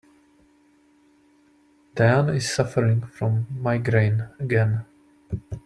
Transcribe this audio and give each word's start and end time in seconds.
Diana 1.93 2.33
is 2.33 2.51
suffering 2.51 3.03
from 3.05 3.45
migraine 3.51 4.29
again. 4.39 4.83